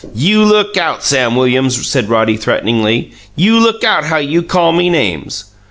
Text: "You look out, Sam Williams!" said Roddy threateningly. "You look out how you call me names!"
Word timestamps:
"You 0.15 0.43
look 0.43 0.77
out, 0.77 1.03
Sam 1.03 1.35
Williams!" 1.35 1.85
said 1.87 2.09
Roddy 2.09 2.35
threateningly. 2.35 3.11
"You 3.35 3.59
look 3.59 3.83
out 3.83 4.05
how 4.05 4.17
you 4.17 4.41
call 4.41 4.71
me 4.71 4.89
names!" 4.89 5.51